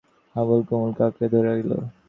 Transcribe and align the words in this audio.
হাবলু 0.35 0.63
কুমুকে 0.67 1.01
আঁকড়ে 1.07 1.27
ধরে 1.33 1.49
রইল। 1.49 1.71